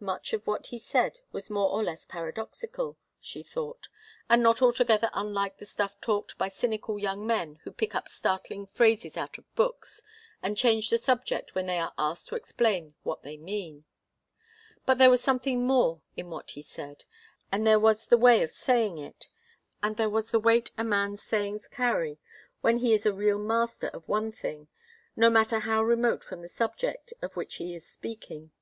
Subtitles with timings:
[0.00, 3.88] Much of what he said was more or less paradoxical, she thought,
[4.26, 8.66] and not altogether unlike the stuff talked by cynical young men who pick up startling
[8.66, 10.02] phrases out of books,
[10.42, 13.84] and change the subject when they are asked to explain what they mean.
[14.86, 17.04] But there was something more in what he said,
[17.52, 19.28] and there was the way of saying it,
[19.82, 22.18] and there was the weight a man's sayings carry
[22.62, 24.68] when he is a real master of one thing,
[25.16, 28.52] no matter how remote from the subject of which he is speaking.